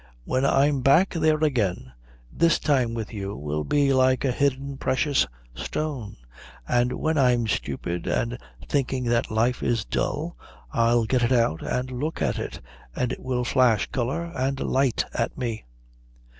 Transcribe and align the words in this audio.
When 0.23 0.45
I'm 0.47 0.81
back 0.81 1.11
there 1.13 1.43
again, 1.43 1.93
this 2.33 2.57
time 2.57 2.95
with 2.95 3.13
you 3.13 3.35
will 3.35 3.63
be 3.63 3.93
like 3.93 4.25
a 4.25 4.31
hidden 4.31 4.77
precious 4.77 5.27
stone, 5.53 6.17
and 6.67 6.93
when 6.93 7.19
I'm 7.19 7.45
stupid 7.45 8.07
and 8.07 8.39
thinking 8.67 9.03
that 9.03 9.29
life 9.29 9.61
is 9.61 9.85
dull 9.85 10.35
I'll 10.71 11.05
get 11.05 11.21
it 11.21 11.31
out 11.31 11.61
and 11.61 11.91
look 11.91 12.19
at 12.19 12.39
it, 12.39 12.61
and 12.95 13.11
it 13.11 13.19
will 13.21 13.43
flash 13.43 13.85
colour 13.91 14.31
and 14.35 14.59
light 14.59 15.05
at 15.13 15.37
me." 15.37 15.65